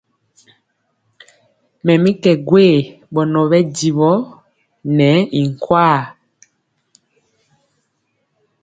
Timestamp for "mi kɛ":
2.03-2.31